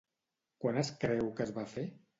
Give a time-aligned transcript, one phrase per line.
[0.65, 1.91] Quan es creu que es va fer?